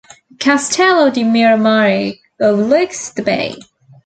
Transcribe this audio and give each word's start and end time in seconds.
The 0.31 0.37
Castello 0.37 1.11
di 1.11 1.21
Miramare 1.23 2.19
overlooks 2.41 3.11
the 3.11 3.21
Bay. 3.21 3.55